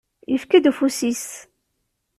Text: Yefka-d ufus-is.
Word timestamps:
Yefka-d 0.31 0.65
ufus-is. 0.71 1.25